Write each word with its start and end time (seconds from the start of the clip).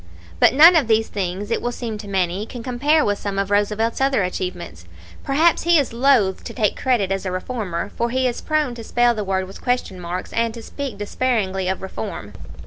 "But 0.39 0.55
none 0.55 0.75
of 0.75 0.87
these 0.87 1.09
things, 1.09 1.51
it 1.51 1.61
will 1.61 1.71
seem 1.71 1.99
to 1.99 2.07
many, 2.07 2.47
can 2.47 2.63
compare 2.63 3.05
with 3.05 3.19
some 3.19 3.37
of 3.37 3.51
Roosevelt's 3.51 4.01
other 4.01 4.23
achievements. 4.23 4.85
Perhaps 5.23 5.61
he 5.61 5.77
is 5.77 5.93
loath 5.93 6.43
to 6.45 6.55
take 6.55 6.75
credit 6.75 7.11
as 7.11 7.23
a 7.23 7.31
reformer, 7.31 7.91
for 7.95 8.09
he 8.09 8.25
is 8.27 8.41
prone 8.41 8.73
to 8.73 8.83
spell 8.83 9.13
the 9.13 9.23
word 9.23 9.45
with 9.45 9.61
question 9.61 9.99
marks, 10.01 10.33
and 10.33 10.55
to 10.55 10.63
speak 10.63 10.97
disparagingly 10.97 11.67
of 11.67 11.83
'reform.' 11.83 12.33